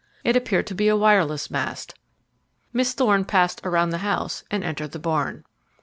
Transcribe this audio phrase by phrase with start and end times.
[0.23, 1.93] It appeared to be a wireless mast.
[2.73, 5.43] Miss Thorne passed around the house, and entered the barn.